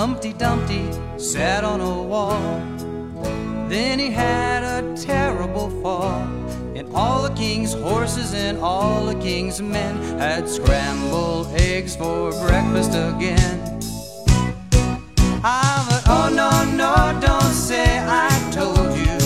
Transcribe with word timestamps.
Humpty 0.00 0.32
Dumpty 0.32 0.88
sat 1.18 1.62
on 1.62 1.78
a 1.82 2.02
wall. 2.02 2.40
Then 3.68 3.98
he 3.98 4.10
had 4.10 4.62
a 4.62 4.96
terrible 4.96 5.68
fall. 5.82 6.22
And 6.74 6.90
all 6.94 7.22
the 7.22 7.34
king's 7.34 7.74
horses 7.74 8.32
and 8.32 8.56
all 8.60 9.04
the 9.04 9.14
king's 9.16 9.60
men 9.60 9.96
had 10.18 10.48
scrambled 10.48 11.48
eggs 11.48 11.96
for 11.96 12.30
breakfast 12.46 12.92
again. 12.92 13.78
Ah, 15.44 15.84
but 15.90 16.02
oh 16.08 16.28
no, 16.34 16.50
no, 16.82 17.20
don't 17.20 17.52
say 17.52 17.98
I 17.98 18.30
told 18.50 18.96
you. 18.96 19.18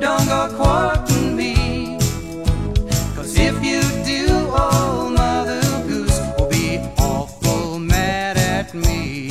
Don't 0.00 0.26
go 0.26 0.48
quoting 0.56 1.36
me. 1.36 1.98
Cause 3.14 3.36
if 3.38 3.62
you 3.62 3.82
do, 4.06 4.32
old 4.56 5.12
Mother 5.12 5.60
Goose 5.86 6.18
will 6.38 6.48
be 6.48 6.78
awful 6.96 7.78
mad 7.78 8.38
at 8.38 8.72
me. 8.72 9.28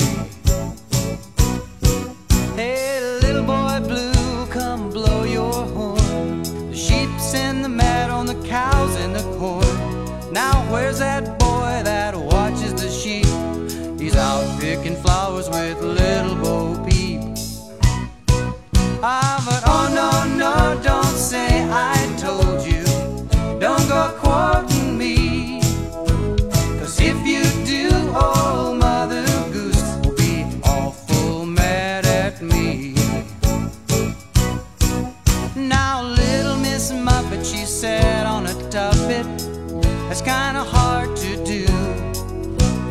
Cows 9.18 9.24
in 9.24 9.30
the 9.30 9.38
corn. 9.38 10.32
Now 10.32 10.52
where's 10.72 10.98
that 10.98 11.38
boy 11.38 11.82
that 11.84 12.14
watches 12.14 12.74
the 12.74 12.90
sheep? 12.90 13.26
He's 14.00 14.16
out 14.16 14.60
picking 14.60 14.96
flowers 14.96 15.48
with 15.48 15.80
little 15.80 16.36
Bo 16.36 16.84
Peep. 16.84 17.20
Ah, 19.02 19.42
but 19.46 19.62
oh 19.66 19.88
no, 19.94 20.36
no, 20.36 20.82
don't 20.82 21.04
say 21.04 21.68
I 21.70 21.94
told 22.18 22.66
you. 22.66 22.84
Don't 23.58 23.88
go 23.88 24.14
quoting 24.18 24.98
me. 24.98 25.60
Cause 26.78 27.00
if 27.00 27.18
you 27.26 27.44
do, 27.64 27.90
old 28.14 28.78
Mother 28.78 29.24
Goose 29.52 29.96
will 30.02 30.14
be 30.16 30.44
awful 30.64 31.46
mad 31.46 32.06
at 32.06 32.40
me. 32.42 32.94
Now, 35.56 36.02
little 36.02 36.56
Miss 36.56 36.92
Muffet, 36.92 37.44
she 37.44 37.64
sat 37.64 38.17
on 38.48 38.56
a 38.56 38.68
tuffet. 38.70 39.26
That's 40.08 40.22
kinda 40.22 40.64
hard 40.64 41.16
to 41.16 41.44
do. 41.44 41.66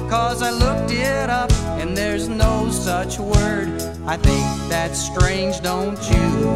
Cause 0.09 0.41
I 0.41 0.51
looked 0.51 0.91
it 0.91 1.29
up 1.29 1.51
and 1.79 1.95
there's 1.97 2.29
no 2.29 2.69
such 2.69 3.19
word. 3.19 3.67
I 4.05 4.17
think 4.17 4.45
that's 4.69 4.99
strange, 4.99 5.61
don't 5.61 5.99
you? 6.11 6.55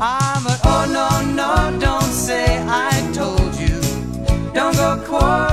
Ah, 0.00 0.40
but 0.44 0.60
oh 0.64 0.84
no, 0.98 1.08
no, 1.42 1.78
don't 1.78 2.12
say 2.12 2.46
I 2.66 2.90
told 3.12 3.54
you. 3.54 3.80
Don't 4.52 4.76
go 4.76 5.00
quoting 5.06 5.51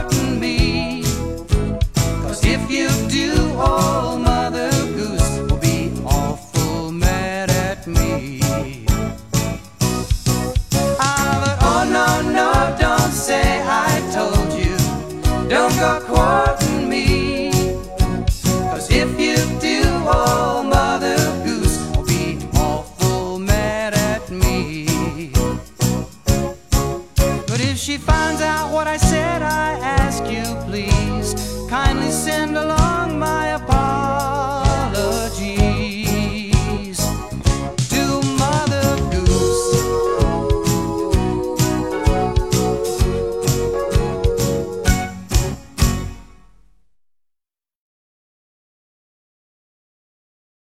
But 27.48 27.60
if 27.62 27.78
she 27.78 27.98
finds 27.98 28.42
out 28.42 28.72
what 28.72 28.88
I 28.88 28.98
said, 28.98 29.42
I 29.42 29.74
ask 29.82 30.24
you, 30.26 30.44
please 30.66 31.34
kindly 31.70 32.12
send 32.12 32.56
along. 32.56 32.79